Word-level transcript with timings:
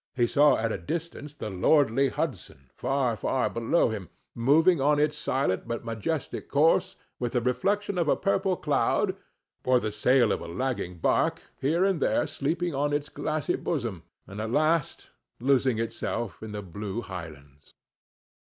He 0.15 0.25
saw 0.25 0.57
at 0.57 0.71
a 0.71 0.79
distance 0.79 1.35
the 1.35 1.51
lordly 1.51 2.09
Hudson, 2.09 2.71
far, 2.73 3.15
far 3.15 3.51
below 3.51 3.89
him, 3.89 4.09
moving 4.33 4.81
on 4.81 4.97
its 4.97 5.15
silent 5.15 5.67
but 5.67 5.85
majestic 5.85 6.49
course, 6.49 6.95
with 7.19 7.33
the 7.33 7.39
reflection 7.41 7.99
of 7.99 8.07
a 8.07 8.15
purple 8.15 8.57
cloud, 8.57 9.15
or 9.63 9.79
the 9.79 9.91
sail 9.91 10.31
of 10.31 10.41
a 10.41 10.47
lagging 10.47 10.97
bark, 10.97 11.43
here 11.59 11.85
and 11.85 12.01
there 12.01 12.25
sleeping 12.25 12.73
on 12.73 12.93
its 12.93 13.09
glassy 13.09 13.55
bosom, 13.57 14.01
and 14.25 14.41
at 14.41 14.49
last 14.49 15.11
losing 15.39 15.77
itself 15.77 16.41
in 16.41 16.51
the 16.51 16.63
blue 16.63 17.01
highlands. 17.01 17.75